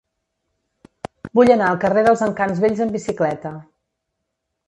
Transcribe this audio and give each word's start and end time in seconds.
Vull 1.39 1.51
anar 1.55 1.67
al 1.73 1.77
carrer 1.83 2.03
dels 2.07 2.25
Encants 2.29 2.63
Vells 2.65 2.83
amb 2.87 2.97
bicicleta. 2.99 3.55